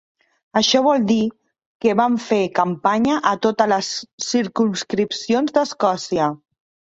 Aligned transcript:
Això 0.59 0.79
vol 0.85 1.03
dir 1.09 1.17
que 1.85 1.93
van 1.99 2.15
fer 2.27 2.39
campanya 2.61 3.19
a 3.33 3.35
totes 3.47 3.71
les 3.75 3.91
circumscripcions 4.29 5.55
d'Escòcia. 5.61 6.33